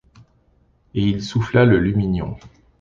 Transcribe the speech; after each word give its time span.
Et 0.95 1.03
il 1.03 1.21
souffla 1.21 1.63
le 1.63 1.77
lumignon. 1.77 2.35